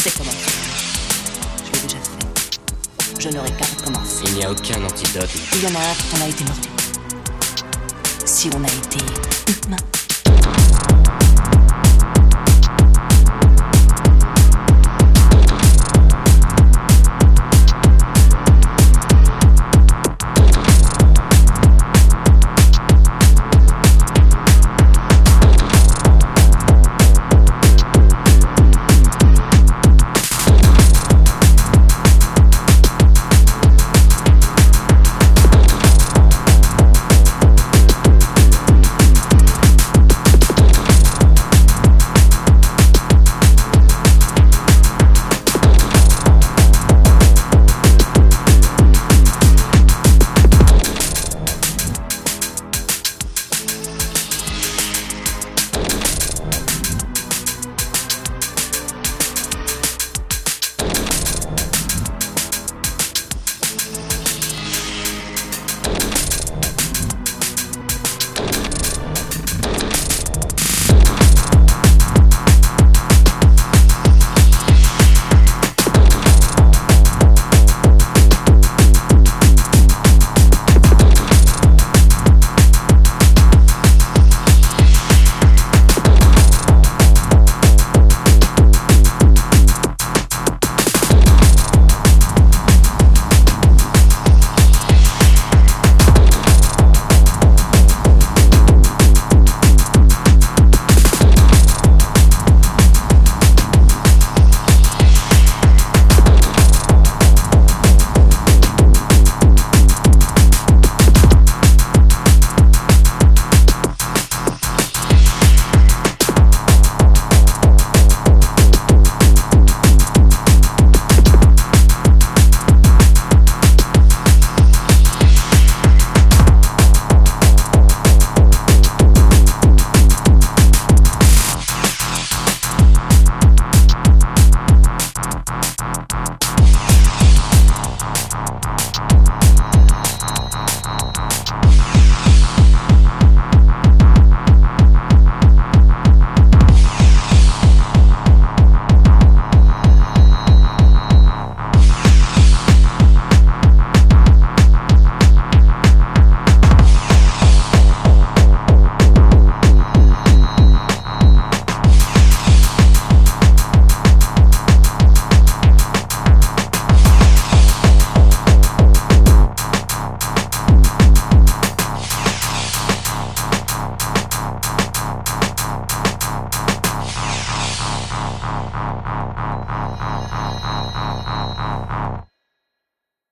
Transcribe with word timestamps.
sais 0.00 0.10
comment 0.16 0.30
faire. 0.30 0.54
Je 1.66 1.72
l'ai 1.72 1.80
déjà 1.82 1.98
fait. 1.98 3.20
Je 3.20 3.28
n'aurai 3.28 3.50
qu'à 3.50 3.66
recommencer. 3.66 4.22
Il 4.28 4.34
n'y 4.34 4.44
a 4.44 4.50
aucun 4.50 4.82
antidote. 4.82 5.28
Il 5.54 5.62
y 5.62 5.66
en 5.66 5.74
a 5.74 5.78
un 5.78 5.94
quand 6.10 6.18
on 6.18 6.24
a 6.24 6.28
été 6.28 6.44
mordu. 6.44 6.68
Si 8.24 8.48
on 8.54 8.64
a 8.64 8.68
été 8.68 8.98
humain. 9.66 9.76